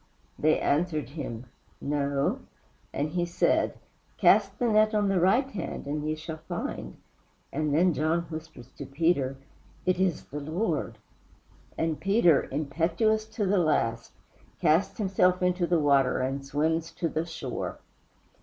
They 0.39 0.59
answered 0.59 1.09
him 1.09 1.45
"No;" 1.79 2.39
and 2.91 3.09
he 3.09 3.23
said, 3.23 3.77
"Cast 4.17 4.57
the 4.57 4.67
net 4.67 4.95
on 4.95 5.09
the 5.09 5.19
right 5.19 5.47
hand 5.51 5.85
and 5.85 6.03
ye 6.03 6.15
shall 6.15 6.39
find." 6.47 6.97
And 7.53 7.71
then 7.71 7.93
John 7.93 8.21
whispers 8.23 8.71
to 8.77 8.87
Peter, 8.87 9.37
"It 9.85 9.99
is 9.99 10.23
the 10.25 10.39
Lord!" 10.39 10.97
and 11.77 11.99
Peter, 11.99 12.49
impetuous 12.51 13.25
to 13.25 13.45
the 13.45 13.59
last, 13.59 14.13
casts 14.59 14.97
himself 14.97 15.43
into 15.43 15.67
the 15.67 15.79
water 15.79 16.19
and 16.19 16.43
swims 16.43 16.89
to 16.93 17.07
the 17.07 17.23
shore. 17.27 17.77